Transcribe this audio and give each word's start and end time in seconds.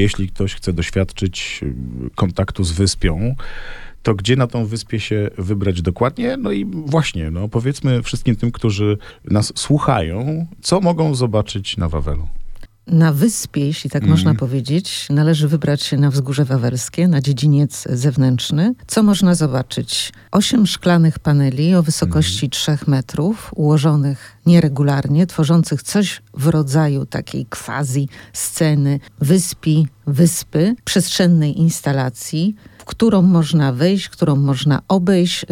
jeśli 0.00 0.28
ktoś 0.28 0.54
chce 0.54 0.72
doświadczyć 0.72 1.60
y, 1.62 1.74
kontaktu 2.14 2.64
z 2.64 2.72
wyspią, 2.72 3.34
to 4.02 4.14
gdzie 4.14 4.36
na 4.36 4.46
tą 4.46 4.66
wyspie 4.66 5.00
się 5.00 5.30
wybrać 5.38 5.82
dokładnie? 5.82 6.36
No 6.36 6.52
i 6.52 6.64
właśnie, 6.64 7.30
no 7.30 7.48
powiedzmy 7.48 8.02
wszystkim 8.02 8.36
tym, 8.36 8.52
którzy 8.52 8.98
nas 9.24 9.52
słuchają, 9.56 10.46
co 10.60 10.80
mogą 10.80 11.14
zobaczyć 11.14 11.76
na 11.76 11.88
Wawelu. 11.88 12.28
Na 12.88 13.12
wyspie, 13.12 13.66
jeśli 13.66 13.90
tak 13.90 14.02
mm. 14.02 14.10
można 14.10 14.34
powiedzieć, 14.34 15.06
należy 15.10 15.48
wybrać 15.48 15.82
się 15.82 15.96
na 15.96 16.10
wzgórze 16.10 16.44
wawelskie, 16.44 17.08
na 17.08 17.20
dziedziniec 17.20 17.88
zewnętrzny. 17.90 18.74
Co 18.86 19.02
można 19.02 19.34
zobaczyć? 19.34 20.12
Osiem 20.32 20.66
szklanych 20.66 21.18
paneli 21.18 21.74
o 21.74 21.82
wysokości 21.82 22.46
mm. 22.46 22.50
3 22.50 22.78
metrów, 22.86 23.50
ułożonych 23.54 24.36
nieregularnie, 24.46 25.26
tworzących 25.26 25.82
coś 25.82 26.22
w 26.34 26.46
rodzaju 26.46 27.06
takiej 27.06 27.46
quasi 27.46 28.08
sceny 28.32 29.00
wyspi, 29.20 29.86
wyspy, 30.06 30.76
przestrzennej 30.84 31.58
instalacji, 31.60 32.56
w 32.78 32.84
którą 32.84 33.22
można 33.22 33.72
wejść, 33.72 34.08
którą 34.08 34.36
można 34.36 34.82
obejść, 34.88 35.44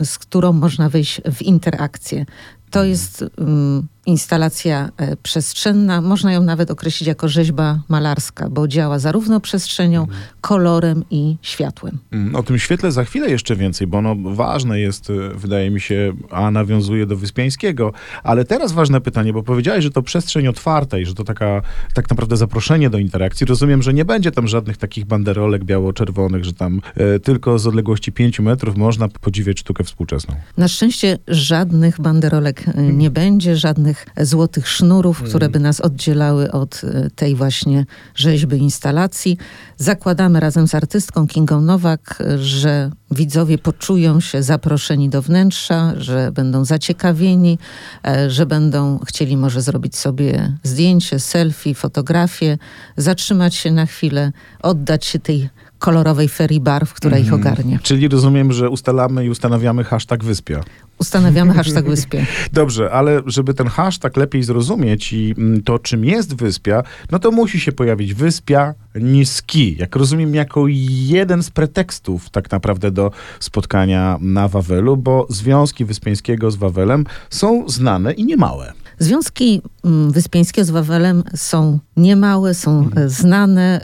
y, 0.00 0.06
z 0.06 0.18
którą 0.18 0.52
można 0.52 0.88
wejść 0.88 1.20
w 1.34 1.42
interakcję. 1.42 2.26
To 2.74 2.84
jest 2.84 3.24
um, 3.38 3.88
instalacja 4.06 4.90
e, 4.96 5.16
przestrzenna. 5.16 6.00
Można 6.00 6.32
ją 6.32 6.42
nawet 6.42 6.70
określić 6.70 7.06
jako 7.06 7.28
rzeźba 7.28 7.80
malarska, 7.88 8.48
bo 8.50 8.68
działa 8.68 8.98
zarówno 8.98 9.40
przestrzenią, 9.40 10.00
mhm. 10.00 10.20
kolorem 10.40 11.04
i 11.10 11.36
światłem. 11.42 11.98
Mm, 12.12 12.36
o 12.36 12.42
tym 12.42 12.58
świetle 12.58 12.92
za 12.92 13.04
chwilę 13.04 13.30
jeszcze 13.30 13.56
więcej, 13.56 13.86
bo 13.86 13.98
ono 13.98 14.16
ważne 14.34 14.80
jest, 14.80 15.10
e, 15.10 15.34
wydaje 15.34 15.70
mi 15.70 15.80
się, 15.80 16.12
a 16.30 16.50
nawiązuje 16.50 17.06
do 17.06 17.16
Wyspiańskiego. 17.16 17.92
Ale 18.22 18.44
teraz 18.44 18.72
ważne 18.72 19.00
pytanie, 19.00 19.32
bo 19.32 19.42
powiedziałeś, 19.42 19.84
że 19.84 19.90
to 19.90 20.02
przestrzeń 20.02 20.48
otwarta 20.48 20.98
i 20.98 21.06
że 21.06 21.14
to 21.14 21.24
taka 21.24 21.62
tak 21.94 22.10
naprawdę 22.10 22.36
zaproszenie 22.36 22.90
do 22.90 22.98
interakcji. 22.98 23.46
Rozumiem, 23.46 23.82
że 23.82 23.94
nie 23.94 24.04
będzie 24.04 24.30
tam 24.30 24.48
żadnych 24.48 24.76
takich 24.76 25.04
banderolek 25.04 25.64
biało-czerwonych, 25.64 26.44
że 26.44 26.52
tam 26.52 26.80
e, 26.96 27.18
tylko 27.18 27.58
z 27.58 27.66
odległości 27.66 28.12
5 28.12 28.40
metrów 28.40 28.76
można 28.76 29.08
podziwiać 29.08 29.60
sztukę 29.60 29.84
współczesną. 29.84 30.34
Na 30.56 30.68
szczęście 30.68 31.18
żadnych 31.28 32.00
banderolek 32.00 32.63
nie 32.74 33.10
będzie, 33.10 33.56
żadnych 33.56 34.06
złotych 34.20 34.68
sznurów, 34.68 35.18
mm. 35.18 35.30
które 35.30 35.48
by 35.48 35.60
nas 35.60 35.80
oddzielały 35.80 36.52
od 36.52 36.80
e, 36.84 37.10
tej 37.10 37.34
właśnie 37.34 37.86
rzeźby 38.14 38.56
instalacji. 38.56 39.38
Zakładamy 39.76 40.40
razem 40.40 40.68
z 40.68 40.74
artystką 40.74 41.26
Kingą 41.26 41.60
Nowak, 41.60 42.22
że 42.38 42.90
widzowie 43.10 43.58
poczują 43.58 44.20
się 44.20 44.42
zaproszeni 44.42 45.08
do 45.08 45.22
wnętrza, 45.22 45.92
że 45.96 46.32
będą 46.32 46.64
zaciekawieni, 46.64 47.58
e, 48.06 48.30
że 48.30 48.46
będą 48.46 48.98
chcieli 48.98 49.36
może 49.36 49.62
zrobić 49.62 49.96
sobie 49.96 50.58
zdjęcie, 50.62 51.20
selfie, 51.20 51.74
fotografię, 51.74 52.58
zatrzymać 52.96 53.54
się 53.54 53.70
na 53.70 53.86
chwilę, 53.86 54.32
oddać 54.62 55.04
się 55.04 55.18
tej 55.18 55.48
kolorowej 55.84 56.28
ferii 56.28 56.60
barw, 56.60 56.94
która 56.94 57.18
ich 57.18 57.32
mhm. 57.32 57.40
ogarnia. 57.40 57.78
Czyli 57.82 58.08
rozumiem, 58.08 58.52
że 58.52 58.70
ustalamy 58.70 59.24
i 59.24 59.30
ustanawiamy 59.30 59.84
hashtag 59.84 60.24
Wyspia. 60.24 60.60
Ustanawiamy 60.98 61.54
hashtag 61.54 61.84
Wyspia. 61.84 62.18
Dobrze, 62.52 62.90
ale 62.90 63.22
żeby 63.26 63.54
ten 63.54 63.66
hashtag 63.66 64.16
lepiej 64.16 64.42
zrozumieć 64.42 65.12
i 65.12 65.34
mm, 65.38 65.62
to, 65.62 65.78
czym 65.78 66.04
jest 66.04 66.36
Wyspia, 66.36 66.82
no 67.10 67.18
to 67.18 67.30
musi 67.30 67.60
się 67.60 67.72
pojawić 67.72 68.14
Wyspia 68.14 68.74
Niski. 68.94 69.76
Jak 69.78 69.96
rozumiem, 69.96 70.34
jako 70.34 70.64
jeden 70.68 71.42
z 71.42 71.50
pretekstów 71.50 72.30
tak 72.30 72.50
naprawdę 72.50 72.90
do 72.90 73.10
spotkania 73.40 74.18
na 74.20 74.48
Wawelu, 74.48 74.96
bo 74.96 75.26
związki 75.30 75.84
Wyspiańskiego 75.84 76.50
z 76.50 76.56
Wawelem 76.56 77.04
są 77.30 77.68
znane 77.68 78.12
i 78.12 78.24
niemałe. 78.24 78.72
Związki 78.98 79.62
mm, 79.84 80.12
Wyspiańskie 80.12 80.64
z 80.64 80.70
Wawelem 80.70 81.22
są 81.36 81.78
niemałe, 81.96 82.54
są 82.54 82.78
mhm. 82.78 83.08
znane. 83.08 83.80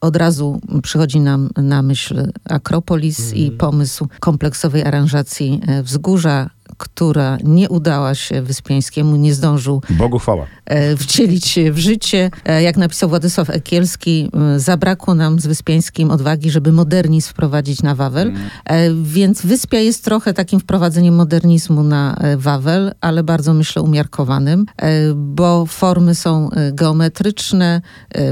Od 0.00 0.16
razu 0.16 0.60
przychodzi 0.82 1.20
nam 1.20 1.50
na 1.56 1.82
myśl 1.82 2.32
Akropolis 2.44 3.20
mhm. 3.20 3.38
i 3.38 3.50
pomysł 3.50 4.08
kompleksowej 4.20 4.84
aranżacji 4.84 5.60
e, 5.66 5.82
wzgórza, 5.82 6.50
która 6.76 7.38
nie 7.44 7.68
udała 7.68 8.14
się 8.14 8.42
Wyspiańskiemu, 8.42 9.16
nie 9.16 9.34
zdążył 9.34 9.82
Bogu 9.90 10.18
chwała. 10.18 10.46
E, 10.66 10.96
wcielić 10.96 11.46
się 11.46 11.72
w 11.72 11.78
życie. 11.78 12.30
E, 12.44 12.62
jak 12.62 12.76
napisał 12.76 13.08
Władysław 13.08 13.50
Ekielski, 13.50 14.30
zabrakło 14.56 15.14
nam 15.14 15.40
z 15.40 15.46
Wyspiańskim 15.46 16.10
odwagi, 16.10 16.50
żeby 16.50 16.72
modernizm 16.72 17.30
wprowadzić 17.30 17.82
na 17.82 17.94
Wawel. 17.94 18.32
Mm. 18.66 19.04
Więc 19.04 19.46
Wyspia 19.46 19.78
jest 19.78 20.04
trochę 20.04 20.34
takim 20.34 20.60
wprowadzeniem 20.60 21.14
modernizmu 21.14 21.82
na 21.82 22.16
Wawel, 22.36 22.94
ale 23.00 23.22
bardzo 23.22 23.54
myślę 23.54 23.82
umiarkowanym, 23.82 24.66
bo 25.14 25.66
formy 25.66 26.14
są 26.14 26.48
geometryczne, 26.72 27.80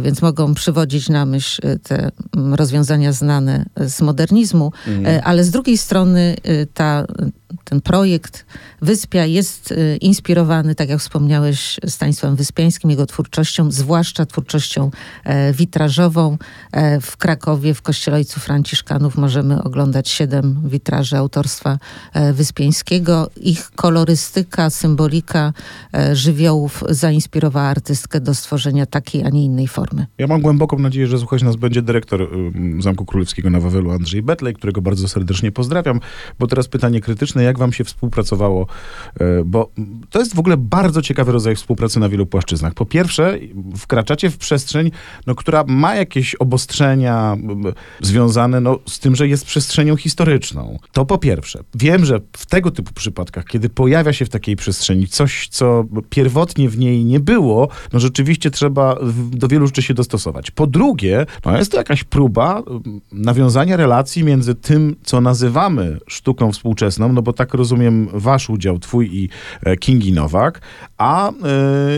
więc 0.03 0.23
mogą 0.23 0.55
przywodzić 0.55 1.09
na 1.09 1.27
myśl 1.27 1.79
te 1.83 2.11
rozwiązania 2.53 3.13
znane 3.13 3.65
z 3.77 4.01
modernizmu, 4.01 4.73
mm. 4.87 5.21
ale 5.25 5.45
z 5.45 5.51
drugiej 5.51 5.79
strony 5.79 6.37
ta 6.75 7.07
ten 7.65 7.81
projekt 7.81 8.34
Wyspia 8.83 9.25
jest 9.25 9.73
y, 9.73 9.99
inspirowany, 10.01 10.75
tak 10.75 10.89
jak 10.89 11.01
wspomniałeś, 11.01 11.81
Stanisławem 11.87 12.37
Wyspiańskim, 12.37 12.91
jego 12.91 13.07
twórczością, 13.07 13.71
zwłaszcza 13.71 14.27
twórczością 14.27 14.91
e, 15.25 15.53
witrażową. 15.53 16.39
E, 16.73 17.01
w 17.01 17.17
Krakowie, 17.17 17.75
w 17.75 17.83
Kościele 17.83 18.17
Ojców 18.17 18.45
Franciszkanów 18.45 19.17
możemy 19.17 19.63
oglądać 19.63 20.09
siedem 20.09 20.61
witraży 20.65 21.17
autorstwa 21.17 21.79
e, 22.13 22.33
Wyspiańskiego. 22.33 23.31
Ich 23.37 23.71
kolorystyka, 23.71 24.71
symbolika 24.71 25.53
żywiołów 26.13 26.85
zainspirowała 26.89 27.67
artystkę 27.69 28.21
do 28.21 28.35
stworzenia 28.35 28.87
takiej, 28.87 29.25
a 29.25 29.29
nie 29.29 29.45
innej 29.45 29.69
formy. 29.69 30.07
Ja 30.19 30.27
mam 30.27 30.41
głęboką 30.41 30.79
nadzieję, 30.79 31.07
że 31.07 31.19
słuchać 31.19 31.43
nas 31.43 31.57
będzie 31.57 31.83
dyrektor 31.83 32.29
Zamku 32.81 33.05
Królewskiego 33.05 33.51
na 33.51 33.61
Wawelu, 33.61 33.91
Andrzej 33.91 34.23
Betlej, 34.23 34.55
którego 34.55 34.83
bardzo 34.83 35.09
serdecznie 35.09 35.53
pozdrawiam, 35.53 36.01
bo 36.39 36.47
teraz 36.47 36.69
pytanie 36.69 37.01
krytyczne, 37.01 37.43
jak 37.43 37.59
wam 37.59 37.73
się 37.73 37.85
współpracowało, 38.25 38.67
e, 39.21 39.45
bo 39.45 39.71
to 40.11 40.19
jest 40.19 40.35
w 40.35 40.39
ogóle 40.39 40.57
bardzo 40.57 41.03
ciekawy 41.03 41.33
rodzaj 41.33 41.57
współpracy 41.57 42.01
na 42.01 42.09
wielu 42.09 42.27
płaszczyznach. 42.27 42.75
Po 42.75 42.87
pierwsze, 42.87 43.39
wkraczacie 43.77 44.31
w 44.31 44.39
przestrzeń, 44.39 44.91
no, 45.27 45.35
która 45.35 45.65
ma 45.67 45.95
jakieś 45.95 46.35
obostrzenia 46.35 47.37
związane 48.01 48.61
no, 48.61 48.79
z 48.87 48.99
tym, 48.99 49.17
że 49.17 49.29
jest 49.29 49.47
przestrzenią 49.47 49.97
historyczną. 49.97 50.79
To 50.93 51.07
po 51.07 51.19
pierwsze. 51.19 51.65
Wiem, 51.75 52.05
że 52.05 52.21
w 52.37 52.47
tego 52.47 52.71
typu 52.71 52.93
przypadkach, 52.95 53.45
kiedy 53.45 53.69
pojawia 53.69 54.13
się 54.13 54.25
w 54.25 54.29
takiej 54.29 54.57
przestrzeni 54.57 55.09
coś, 55.09 55.49
co 55.49 55.85
pierwotnie 56.11 56.69
w 56.69 56.79
niej 56.79 57.05
nie 57.05 57.21
było, 57.21 57.69
no 57.93 58.01
rzeczywiście 58.01 58.51
trzeba 58.51 58.97
do 59.31 59.49
wielu 59.49 59.67
rzeczy 59.67 59.83
się 59.83 59.95
dostosować. 59.95 60.51
Po 60.51 60.67
drugie, 60.67 61.27
no 61.45 61.59
jest 61.59 61.73
to 61.73 61.79
jakaś 61.79 62.05
próba 62.05 62.63
nawiązania 63.13 63.77
relacji 63.77 64.25
między 64.25 64.55
tym, 64.55 64.97
co 65.03 65.21
nazywamy 65.21 65.99
sztuką 66.07 66.53
współczesną, 66.53 67.13
no 67.13 67.23
bo 67.23 67.33
tak 67.33 67.55
rozumiem 67.55 68.09
wasz 68.15 68.51
udział, 68.51 68.79
twój 68.79 69.17
i 69.17 69.29
e, 69.63 69.77
Kingi 69.77 70.13
Nowak, 70.13 70.61
a 70.99 71.31
y, 71.31 71.35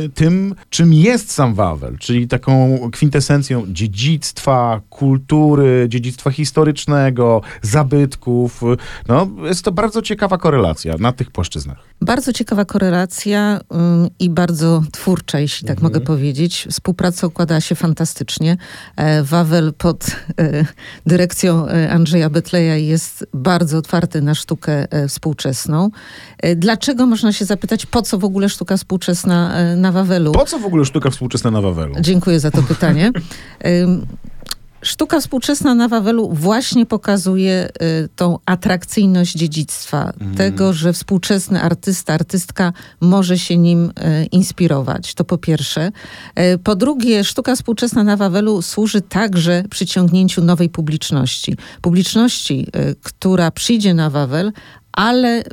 tym, 0.08 0.54
czym 0.70 0.92
jest 0.92 1.32
sam 1.32 1.54
Wawel, 1.54 1.98
czyli 1.98 2.28
taką 2.28 2.78
kwintesencją 2.92 3.64
dziedzictwa, 3.68 4.80
kultury, 4.90 5.86
dziedzictwa 5.88 6.30
historycznego, 6.30 7.40
zabytków. 7.62 8.62
No, 9.08 9.28
jest 9.44 9.64
to 9.64 9.72
bardzo 9.72 10.02
ciekawa 10.02 10.38
korelacja 10.38 10.94
na 10.98 11.12
tych 11.12 11.30
płaszczyznach. 11.30 11.78
Bardzo 12.00 12.32
ciekawa 12.32 12.64
korelacja 12.64 13.60
i 14.18 14.30
bardzo 14.30 14.82
twórcza, 14.92 15.38
jeśli 15.38 15.68
tak 15.68 15.76
mhm. 15.76 15.92
mogę 15.92 16.06
powiedzieć. 16.06 16.66
Współpraca 16.70 17.26
układała 17.26 17.60
się 17.60 17.74
fantastycznie. 17.74 18.56
E, 18.96 19.22
Wawel 19.22 19.72
pod 19.78 20.06
e, 20.40 20.64
dyrekcją 21.06 21.68
e, 21.68 21.90
Andrzeja 21.90 22.30
Betleja 22.30 22.76
jest 22.76 23.26
bardzo 23.34 23.78
otwarty 23.78 24.22
na 24.22 24.34
sztukę 24.34 24.86
współczesną. 25.08 25.90
Dlaczego, 26.56 27.06
można 27.06 27.32
się 27.32 27.44
zapytać, 27.44 27.86
po 27.86 28.02
co 28.02 28.18
w 28.18 28.24
ogóle 28.24 28.48
sztuka 28.48 28.76
współczesna 28.76 29.54
na 29.76 29.92
Wawelu? 29.92 30.32
Po 30.32 30.44
co 30.44 30.58
w 30.58 30.64
ogóle 30.64 30.84
sztuka 30.84 31.10
współczesna 31.10 31.50
na 31.50 31.60
Wawelu? 31.60 31.94
Dziękuję 32.00 32.40
za 32.40 32.50
to 32.50 32.62
pytanie. 32.72 33.12
Sztuka 34.86 35.20
współczesna 35.20 35.74
na 35.74 35.88
Wawelu 35.88 36.30
właśnie 36.32 36.86
pokazuje 36.86 37.68
y, 37.82 38.08
tą 38.16 38.38
atrakcyjność 38.46 39.34
dziedzictwa, 39.34 40.12
mm. 40.20 40.34
tego, 40.34 40.72
że 40.72 40.92
współczesny 40.92 41.62
artysta, 41.62 42.14
artystka 42.14 42.72
może 43.00 43.38
się 43.38 43.56
nim 43.56 43.84
y, 43.84 44.26
inspirować. 44.32 45.14
To 45.14 45.24
po 45.24 45.38
pierwsze. 45.38 45.90
Y, 46.54 46.58
po 46.58 46.76
drugie, 46.76 47.24
sztuka 47.24 47.56
współczesna 47.56 48.04
na 48.04 48.16
Wawelu 48.16 48.62
służy 48.62 49.00
także 49.00 49.64
przyciągnięciu 49.70 50.44
nowej 50.44 50.68
publiczności. 50.68 51.56
Publiczności, 51.80 52.66
która 53.02 53.50
przyjdzie 53.50 53.94
na 53.94 54.10
Wawel, 54.10 54.52
ale 54.96 55.44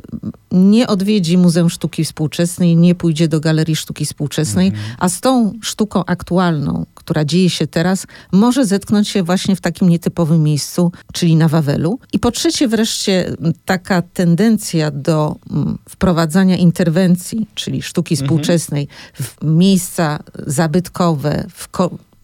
nie 0.52 0.86
odwiedzi 0.86 1.38
Muzeum 1.38 1.70
Sztuki 1.70 2.04
Współczesnej, 2.04 2.76
nie 2.76 2.94
pójdzie 2.94 3.28
do 3.28 3.40
Galerii 3.40 3.76
Sztuki 3.76 4.04
Współczesnej, 4.04 4.66
mhm. 4.66 4.84
a 4.98 5.08
z 5.08 5.20
tą 5.20 5.52
sztuką 5.62 6.04
aktualną, 6.04 6.86
która 6.94 7.24
dzieje 7.24 7.50
się 7.50 7.66
teraz, 7.66 8.06
może 8.32 8.66
zetknąć 8.66 9.08
się 9.08 9.22
właśnie 9.22 9.56
w 9.56 9.60
takim 9.60 9.88
nietypowym 9.88 10.42
miejscu, 10.42 10.92
czyli 11.12 11.36
na 11.36 11.48
Wawelu. 11.48 11.98
I 12.12 12.18
po 12.18 12.30
trzecie 12.30 12.68
wreszcie 12.68 13.36
taka 13.64 14.02
tendencja 14.02 14.90
do 14.90 15.36
mm, 15.50 15.78
wprowadzania 15.88 16.56
interwencji, 16.56 17.46
czyli 17.54 17.82
sztuki 17.82 18.14
mhm. 18.14 18.26
współczesnej 18.26 18.88
w 19.14 19.44
miejsca 19.44 20.18
zabytkowe, 20.46 21.46
w 21.54 21.68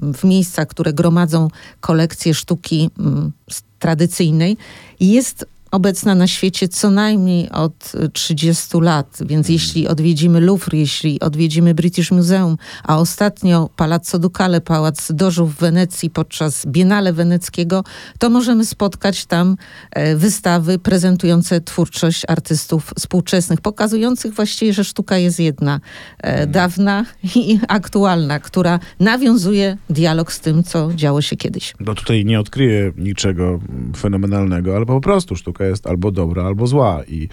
w 0.00 0.24
miejscach, 0.24 0.68
które 0.68 0.92
gromadzą 0.92 1.48
kolekcje 1.80 2.34
sztuki 2.34 2.90
mm, 2.98 3.32
tradycyjnej, 3.78 4.56
jest 5.00 5.46
obecna 5.70 6.14
na 6.14 6.26
świecie 6.26 6.68
co 6.68 6.90
najmniej 6.90 7.50
od 7.50 7.92
30 8.12 8.80
lat, 8.80 9.18
więc 9.20 9.46
Mhm. 9.46 9.52
jeśli 9.52 9.88
odwiedzimy 9.88 10.40
Louvre, 10.40 10.78
jeśli 10.78 11.20
odwiedzimy 11.20 11.74
British 11.74 12.10
Museum, 12.10 12.56
a 12.84 12.98
ostatnio 12.98 13.70
Palazzo 13.76 14.18
Ducale, 14.18 14.60
Pałac 14.60 15.12
Dożów 15.12 15.54
w 15.54 15.58
Wenecji 15.58 16.10
podczas 16.10 16.66
Biennale 16.66 17.12
Weneckiego, 17.12 17.84
to 18.18 18.30
możemy 18.30 18.64
spotkać 18.66 19.26
tam 19.26 19.56
e, 19.90 20.16
wystawy 20.16 20.78
prezentujące 20.78 21.60
twórczość 21.60 22.22
artystów 22.28 22.92
współczesnych, 22.98 23.60
pokazujących 23.60 24.34
właściwie, 24.34 24.72
że 24.72 24.84
sztuka 24.84 25.18
jest 25.18 25.40
jedna, 25.40 25.80
e, 26.18 26.46
dawna 26.46 27.04
i 27.34 27.58
aktualna, 27.68 28.38
która 28.40 28.78
nawiązuje 29.00 29.76
dialog 29.90 30.32
z 30.32 30.40
tym, 30.40 30.62
co 30.62 30.90
działo 30.94 31.22
się 31.22 31.36
kiedyś. 31.36 31.74
No 31.80 31.94
tutaj 31.94 32.24
nie 32.24 32.40
odkryję 32.40 32.92
niczego 32.96 33.60
fenomenalnego, 33.96 34.76
ale 34.76 34.86
po 34.86 35.00
prostu 35.00 35.36
sztuka 35.36 35.59
jest 35.64 35.86
albo 35.86 36.10
dobra, 36.10 36.44
albo 36.44 36.66
zła 36.66 37.02
i 37.08 37.28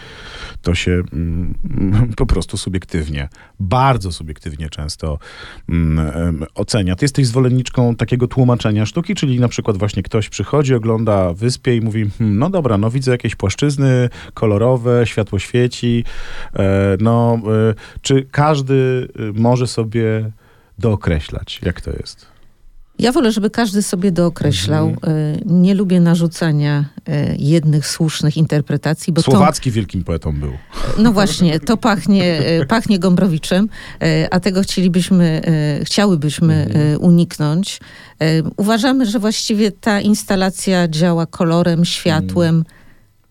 to 0.61 0.75
się 0.75 1.01
mm, 1.13 1.53
po 2.17 2.25
prostu 2.25 2.57
subiektywnie, 2.57 3.29
bardzo 3.59 4.11
subiektywnie 4.11 4.69
często 4.69 5.19
mm, 5.69 6.45
ocenia. 6.55 6.95
Ty 6.95 7.05
jesteś 7.05 7.27
zwolenniczką 7.27 7.95
takiego 7.95 8.27
tłumaczenia 8.27 8.85
sztuki, 8.85 9.15
czyli 9.15 9.39
na 9.39 9.47
przykład 9.47 9.77
właśnie 9.77 10.03
ktoś 10.03 10.29
przychodzi, 10.29 10.75
ogląda 10.75 11.33
wyspę 11.33 11.75
i 11.75 11.81
mówi, 11.81 12.09
hmm, 12.17 12.39
no 12.39 12.49
dobra, 12.49 12.77
no 12.77 12.91
widzę 12.91 13.11
jakieś 13.11 13.35
płaszczyzny 13.35 14.09
kolorowe, 14.33 15.07
światło 15.07 15.39
świeci, 15.39 16.03
e, 16.53 16.97
no 16.99 17.39
e, 17.69 17.73
czy 18.01 18.27
każdy 18.31 19.07
e, 19.15 19.39
może 19.41 19.67
sobie 19.67 20.31
dookreślać, 20.79 21.59
jak 21.63 21.81
to 21.81 21.91
jest? 21.91 22.36
Ja 22.99 23.11
wolę, 23.11 23.31
żeby 23.31 23.49
każdy 23.49 23.81
sobie 23.81 24.11
dookreślał. 24.11 24.87
Mhm. 24.87 25.17
Y, 25.17 25.41
Nie 25.45 25.73
lubię 25.73 25.99
narzucania 25.99 26.85
y, 27.09 27.35
jednych 27.39 27.87
słusznych 27.87 28.37
interpretacji, 28.37 29.13
bo 29.13 29.21
to, 29.21 29.31
Słowacki 29.31 29.71
wielkim 29.71 30.03
poetą 30.03 30.39
był. 30.39 30.51
no 30.97 31.11
właśnie, 31.11 31.59
to 31.59 31.77
pachnie, 31.77 32.41
pachnie 32.67 32.99
Gombrowiczem, 32.99 33.69
a 34.31 34.39
tego 34.39 34.61
chcielibyśmy, 34.61 35.41
chciałybyśmy 35.83 36.67
y, 36.95 36.99
uniknąć. 36.99 37.79
Uważamy, 38.57 39.05
że 39.05 39.19
właściwie 39.19 39.71
ta 39.71 40.01
instalacja 40.01 40.87
działa 40.87 41.25
kolorem, 41.25 41.85
światłem, 41.85 42.63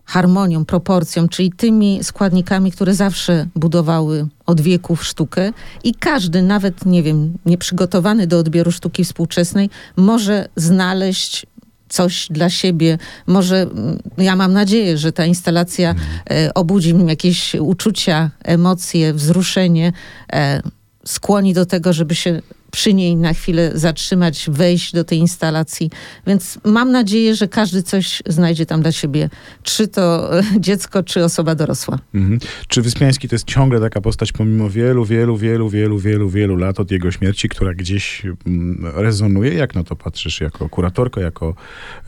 harmonią, 0.07 0.65
proporcją, 0.65 1.29
czyli 1.29 1.53
tymi 1.53 2.05
składnikami, 2.05 2.73
które 2.73 2.95
zawsze 2.95 3.47
budowały 3.55 4.27
od 4.47 4.61
wieków 4.61 5.05
sztukę 5.05 5.53
i 5.85 5.95
każdy, 5.95 6.43
nawet 6.43 6.87
nie 6.87 7.03
wiem, 7.03 7.33
nieprzygotowany 7.47 8.27
do 8.27 8.39
odbioru 8.39 8.73
sztuki 8.73 9.05
współczesnej, 9.05 9.71
może 9.97 10.49
znaleźć 10.57 11.47
coś 11.89 12.29
dla 12.31 12.51
siebie. 12.51 12.99
Może, 13.27 13.63
mm, 13.63 13.99
ja 14.19 14.37
mam 14.37 14.53
nadzieję, 14.53 14.99
że 14.99 15.13
ta 15.13 15.27
instalacja 15.27 15.95
e, 16.31 16.55
obudzi 16.55 16.95
nim 16.95 17.09
jakieś 17.09 17.55
uczucia, 17.55 18.31
emocje, 18.45 19.15
wzruszenie, 19.15 19.93
e, 20.33 20.63
skłoni 21.05 21.55
do 21.55 21.67
tego, 21.67 21.93
żeby 21.93 22.15
się 22.15 22.43
przy 22.77 22.95
niej 22.95 23.17
na 23.17 23.33
chwilę 23.35 23.71
zatrzymać, 23.75 24.47
wejść 24.53 24.93
do 24.93 25.05
tej 25.05 25.19
instalacji. 25.19 25.91
Więc 26.27 26.59
mam 26.65 26.93
nadzieję, 26.93 27.35
że 27.35 27.49
każdy 27.49 27.83
coś 27.83 28.23
znajdzie 28.27 28.67
tam 28.67 28.83
dla 28.83 28.93
siebie. 28.93 29.31
Czy 29.63 29.89
to 29.89 30.39
e, 30.39 30.43
dziecko, 30.61 31.03
czy 31.03 31.25
osoba 31.25 31.55
dorosła. 31.55 31.99
Mhm. 32.15 32.39
Czy 32.69 32.83
Wyspiański 32.83 33.29
to 33.29 33.35
jest 33.35 33.47
ciągle 33.47 33.81
taka 33.81 34.01
postać 34.01 34.33
pomimo 34.33 34.71
wielu, 34.71 35.05
wielu, 35.05 35.37
wielu, 35.37 35.69
wielu, 35.69 35.99
wielu, 35.99 36.29
wielu 36.29 36.57
lat 36.57 36.81
od 36.81 36.91
jego 36.91 37.11
śmierci, 37.11 37.49
która 37.49 37.75
gdzieś 37.75 38.23
mm, 38.47 38.93
rezonuje? 38.95 39.55
Jak 39.55 39.75
na 39.75 39.85
to 39.85 39.97
patrzysz 39.97 40.41
jako 40.41 40.69
kuratorka, 40.69 41.21
jako 41.21 41.55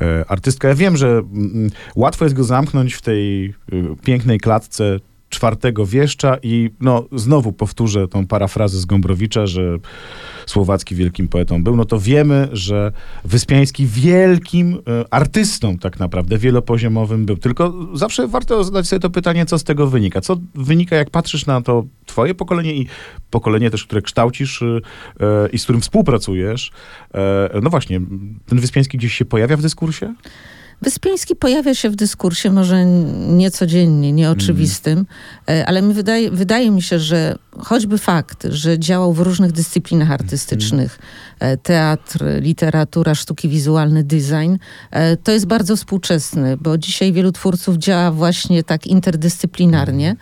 e, 0.01 0.25
artystka? 0.29 0.69
Ja 0.69 0.75
wiem, 0.75 0.97
że 0.97 1.09
mm, 1.09 1.71
łatwo 1.97 2.25
jest 2.25 2.37
go 2.37 2.45
zamknąć 2.45 2.95
w 2.95 3.03
tej 3.03 3.47
y, 3.47 3.55
pięknej 4.05 4.41
klatce 4.41 5.01
czwartego 5.29 5.87
wieszcza 5.87 6.37
i 6.43 6.71
no 6.81 7.05
znowu 7.13 7.53
powtórzę 7.53 8.09
tą 8.09 8.27
parafrazę 8.27 8.79
z 8.79 8.85
Gombrowicza, 8.85 9.47
że 9.47 9.79
Słowacki 10.47 10.95
wielkim 10.95 11.29
poetą 11.29 11.65
był, 11.65 11.77
no 11.77 11.85
to 11.85 12.01
wiemy, 12.01 12.49
że 12.53 12.93
Wyspiański 13.25 13.87
wielkim 13.87 14.75
e, 14.75 15.15
artystą 15.15 15.79
tak 15.79 15.99
naprawdę, 15.99 16.39
wielopoziomowym 16.39 17.27
był. 17.27 17.37
Tylko 17.37 17.75
zawsze 17.95 18.29
warto 18.29 18.65
zadać 18.65 18.89
sobie 18.89 19.01
to 19.01 19.11
pytanie, 19.11 19.47
co 19.47 19.59
z 19.59 19.65
tego 19.65 19.87
wynika. 19.87 20.21
Co 20.21 20.37
wynika, 20.55 20.97
jak 20.97 21.11
patrzysz 21.11 21.47
na 21.47 21.63
to 21.63 21.85
twoje 22.07 22.35
pokolenie 22.35 22.75
i 22.75 22.87
pokolenie 23.31 23.71
też, 23.71 23.85
które 23.85 24.03
kształcisz 24.03 24.63
y, 24.63 24.81
e, 25.21 25.49
i 25.49 25.59
z 25.59 25.65
którym 25.65 25.81
współpracujesz. 25.81 26.71
E, 27.15 27.61
no 27.63 27.71
właśnie, 27.71 28.01
ten 28.47 28.61
Wyspiański 28.61 28.99
gdzieś 28.99 29.15
się 29.15 29.25
pojawia 29.25 29.57
w 29.57 29.63
dyskursie? 29.63 30.15
Wyspiański 30.83 31.37
pojawia 31.37 31.75
się 31.75 31.91
w 31.91 31.97
dyskursie, 31.97 32.51
może 32.51 32.85
niecodziennie, 33.29 34.13
nieoczywistym, 34.13 35.07
e, 35.49 35.67
ale 35.67 35.83
mi 35.83 35.95
wydaje, 35.95 36.31
wydaje 36.31 36.71
mi 36.71 36.83
się, 36.83 36.99
że 36.99 37.39
choćby 37.59 37.99
fakt, 37.99 38.47
że 38.51 38.79
działał 38.79 39.13
w 39.13 39.21
różnych 39.21 39.53
dyscyplinach 39.53 40.11
artystycznych, 40.11 40.99
e, 41.41 41.57
teatr, 41.57 42.25
literatura, 42.41 43.15
sztuki 43.15 43.49
wizualne, 43.49 44.05
design, 44.05 44.57
e, 44.91 45.17
to 45.17 45.33
jest 45.33 45.47
bardzo 45.47 45.77
współczesny, 45.77 46.57
bo 46.57 46.79
dzisiaj 46.79 47.13
wielu 47.13 47.33
twórców 47.33 47.77
działa 47.77 48.11
właśnie 48.11 48.65
tak 48.65 48.87
interdyscyplinarnie, 48.87 50.17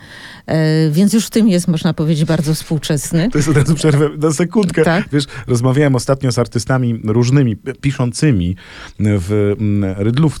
więc 0.91 1.13
już 1.13 1.25
w 1.25 1.29
tym 1.29 1.47
jest, 1.47 1.67
można 1.67 1.93
powiedzieć, 1.93 2.25
bardzo 2.25 2.53
współczesny. 2.53 3.29
To 3.31 3.37
jest 3.37 3.49
od 3.49 3.57
razu 3.57 3.75
przerwę 3.75 4.09
na 4.17 4.31
sekundkę. 4.31 4.83
Tak. 4.83 5.09
Wiesz, 5.11 5.25
rozmawiałem 5.47 5.95
ostatnio 5.95 6.31
z 6.31 6.39
artystami 6.39 7.01
różnymi, 7.03 7.55
piszącymi 7.81 8.55
w 8.99 9.55
mm, 9.59 9.95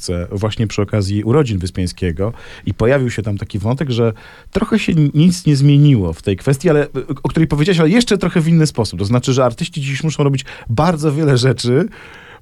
Rydlówce 0.09 0.37
właśnie 0.37 0.67
przy 0.67 0.81
okazji 0.81 1.23
urodzin 1.23 1.59
Wyspiańskiego 1.59 2.33
i 2.65 2.73
pojawił 2.73 3.09
się 3.09 3.21
tam 3.21 3.37
taki 3.37 3.59
wątek, 3.59 3.89
że 3.89 4.13
trochę 4.51 4.79
się 4.79 4.93
nic 5.13 5.45
nie 5.45 5.55
zmieniło 5.55 6.13
w 6.13 6.21
tej 6.21 6.37
kwestii, 6.37 6.69
ale 6.69 6.87
o 7.23 7.29
której 7.29 7.47
powiedziałeś, 7.47 7.79
ale 7.79 7.89
jeszcze 7.89 8.17
trochę 8.17 8.41
w 8.41 8.47
inny 8.47 8.67
sposób. 8.67 8.99
To 8.99 9.05
znaczy, 9.05 9.33
że 9.33 9.45
artyści 9.45 9.81
dziś 9.81 10.03
muszą 10.03 10.23
robić 10.23 10.45
bardzo 10.69 11.13
wiele 11.13 11.37
rzeczy, 11.37 11.87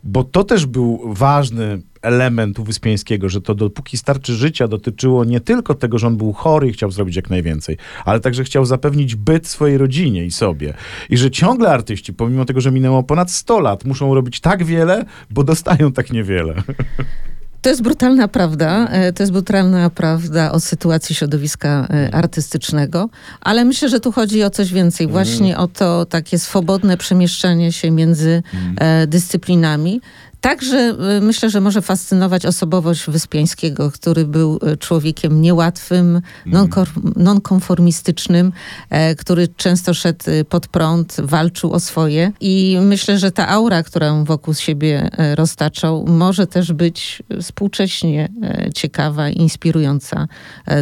bo 0.04 0.24
to 0.24 0.44
też 0.44 0.66
był 0.66 1.02
ważny 1.14 1.82
element 2.02 2.60
u 2.60 2.64
Wyspiańskiego, 2.64 3.30
że 3.30 3.42
to 3.42 3.56
dopóki 3.56 3.98
starczy 3.98 4.34
życia 4.34 4.68
dotyczyło 4.68 5.26
nie 5.26 5.40
tylko 5.40 5.74
tego, 5.74 5.98
że 5.98 6.08
on 6.08 6.18
był 6.18 6.34
chory 6.34 6.70
i 6.70 6.74
chciał 6.74 6.92
zrobić 6.92 7.16
jak 7.16 7.30
najwięcej, 7.30 7.78
ale 8.06 8.20
także 8.20 8.44
chciał 8.44 8.66
zapewnić 8.66 9.16
byt 9.16 9.48
swojej 9.48 9.78
rodzinie 9.78 10.26
i 10.26 10.32
sobie. 10.32 10.74
I 11.10 11.18
że 11.18 11.32
ciągle 11.32 11.70
artyści, 11.70 12.14
pomimo 12.14 12.46
tego, 12.46 12.62
że 12.62 12.72
minęło 12.72 13.04
ponad 13.04 13.32
100 13.32 13.60
lat, 13.60 13.86
muszą 13.86 14.16
robić 14.16 14.40
tak 14.40 14.64
wiele, 14.64 15.06
bo 15.30 15.44
dostają 15.44 15.92
tak 15.92 16.12
niewiele. 16.12 16.56
To 17.66 17.70
jest 17.70 17.82
brutalna 17.82 18.28
prawda. 18.28 18.88
e, 18.92 19.14
To 19.14 19.24
jest 19.24 19.34
brutalna 19.34 19.90
prawda 19.90 20.52
o 20.52 20.60
sytuacji 20.60 21.16
środowiska 21.16 21.88
e, 21.90 22.16
artystycznego, 22.16 23.10
ale 23.42 23.66
myślę, 23.66 23.90
że 23.90 24.00
tu 24.00 24.12
chodzi 24.12 24.44
o 24.44 24.50
coś 24.50 24.74
więcej. 24.74 25.08
Właśnie 25.08 25.58
o 25.58 25.68
to 25.68 26.06
takie 26.06 26.40
swobodne 26.40 26.98
przemieszczanie 26.98 27.72
się 27.72 27.92
między 27.92 28.44
e, 28.78 29.08
dyscyplinami. 29.08 30.02
Także 30.46 30.78
e, 30.78 31.22
myślę, 31.22 31.50
że 31.50 31.62
może 31.62 31.82
fascynować 31.82 32.46
osobowość 32.46 33.06
Wyspiańskiego, 33.10 33.92
który 33.92 34.26
był 34.26 34.60
e, 34.62 34.78
człowiekiem 34.78 35.42
niełatwym, 35.42 36.22
nonkor- 36.48 37.12
nonkonformistycznym, 37.16 38.52
e, 38.90 39.16
który 39.16 39.48
często 39.48 39.94
szedł 39.94 40.24
e, 40.28 40.46
pod 40.46 40.68
prąd, 40.68 41.18
walczył 41.24 41.72
o 41.72 41.80
swoje. 41.80 42.32
I 42.42 42.78
myślę, 42.82 43.20
że 43.20 43.32
ta 43.32 43.48
aura, 43.48 43.84
którą 43.84 44.24
wokół 44.24 44.54
siebie 44.54 45.10
e, 45.18 45.36
roztaczał, 45.36 46.06
może 46.08 46.48
też 46.48 46.74
być 46.74 47.24
współcześnie 47.42 48.30
e, 48.44 48.70
ciekawa 48.74 49.30
i 49.30 49.42
inspirująca 49.42 50.28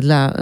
dla 0.01 0.33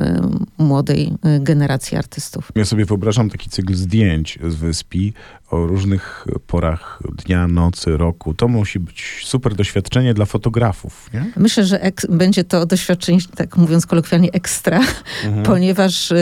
młodej 0.57 1.13
generacji 1.39 1.97
artystów. 1.97 2.51
Ja 2.55 2.65
sobie 2.65 2.85
wyobrażam 2.85 3.29
taki 3.29 3.49
cykl 3.49 3.75
zdjęć 3.75 4.39
z 4.49 4.55
wyspy 4.55 5.13
o 5.51 5.67
różnych 5.67 6.25
porach 6.47 6.99
dnia, 7.25 7.47
nocy, 7.47 7.97
roku. 7.97 8.33
To 8.33 8.47
musi 8.47 8.79
być 8.79 9.23
super 9.25 9.55
doświadczenie 9.55 10.13
dla 10.13 10.25
fotografów, 10.25 11.09
nie? 11.13 11.31
Myślę, 11.37 11.65
że 11.65 11.91
będzie 12.09 12.43
to 12.43 12.65
doświadczenie, 12.65 13.19
tak 13.35 13.57
mówiąc 13.57 13.85
kolokwialnie, 13.85 14.31
ekstra, 14.31 14.79
ponieważ 15.43 16.11
y, 16.11 16.15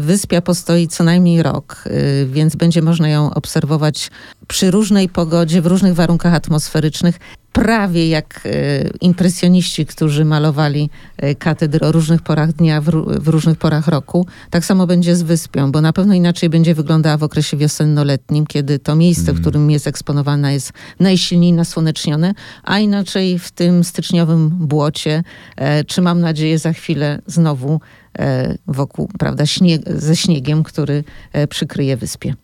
wyspia 0.00 0.42
postoi 0.42 0.88
co 0.88 1.04
najmniej 1.04 1.42
rok, 1.42 1.84
y, 1.86 2.26
więc 2.26 2.56
będzie 2.56 2.82
można 2.82 3.08
ją 3.08 3.34
obserwować 3.34 4.10
przy 4.46 4.70
różnej 4.70 5.08
pogodzie, 5.08 5.62
w 5.62 5.66
różnych 5.66 5.94
warunkach 5.94 6.34
atmosferycznych. 6.34 7.18
Prawie 7.56 8.08
jak 8.08 8.46
y, 8.46 8.90
impresjoniści, 9.00 9.86
którzy 9.86 10.24
malowali 10.24 10.90
y, 11.24 11.34
katedry 11.34 11.86
o 11.86 11.92
różnych 11.92 12.22
porach 12.22 12.52
dnia, 12.52 12.80
w, 12.80 12.86
ró- 12.86 13.20
w 13.20 13.28
różnych 13.28 13.58
porach 13.58 13.88
roku. 13.88 14.26
Tak 14.50 14.64
samo 14.64 14.86
będzie 14.86 15.16
z 15.16 15.22
wyspią, 15.22 15.72
bo 15.72 15.80
na 15.80 15.92
pewno 15.92 16.14
inaczej 16.14 16.48
będzie 16.48 16.74
wyglądała 16.74 17.16
w 17.16 17.22
okresie 17.22 17.56
wiosennoletnim, 17.56 18.46
kiedy 18.46 18.78
to 18.78 18.96
miejsce, 18.96 19.32
w 19.32 19.40
którym 19.40 19.70
jest 19.70 19.86
eksponowana, 19.86 20.52
jest 20.52 20.72
najsilniej 21.00 21.52
nasłonecznione, 21.52 22.34
a 22.62 22.78
inaczej 22.78 23.38
w 23.38 23.50
tym 23.50 23.84
styczniowym 23.84 24.50
błocie, 24.50 25.22
e, 25.56 25.84
czy 25.84 26.02
mam 26.02 26.20
nadzieję 26.20 26.58
za 26.58 26.72
chwilę 26.72 27.22
znowu 27.26 27.80
e, 28.18 28.54
wokół, 28.66 29.08
prawda, 29.18 29.46
śnieg, 29.46 29.82
ze 29.86 30.16
śniegiem, 30.16 30.62
który 30.62 31.04
e, 31.32 31.46
przykryje 31.46 31.96
wyspie. 31.96 32.34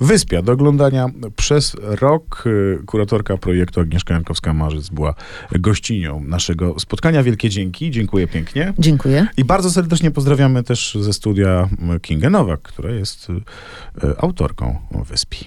Wyspia 0.00 0.42
do 0.42 0.52
oglądania 0.52 1.06
przez 1.36 1.76
rok. 1.80 2.44
Y, 2.46 2.78
Kuratorka 2.86 3.36
projektu 3.36 3.80
Agnieszka 3.80 4.14
Jankowska-Marzyc 4.14 4.90
była 4.90 5.14
gościnią 5.52 6.20
naszego 6.20 6.78
spotkania. 6.78 7.22
Wielkie 7.22 7.50
dzięki, 7.50 7.90
dziękuję 7.90 8.26
pięknie. 8.26 8.72
Dziękuję. 8.78 9.26
I 9.36 9.44
bardzo 9.44 9.70
serdecznie 9.70 10.10
pozdrawiamy 10.10 10.62
też 10.62 10.98
ze 11.00 11.12
studia 11.12 11.68
Kingę 12.02 12.30
Nowak, 12.30 12.62
która 12.62 12.90
jest 12.90 13.30
y, 13.30 13.32
y, 13.32 14.18
autorką 14.18 14.78
Wyspi. 15.08 15.46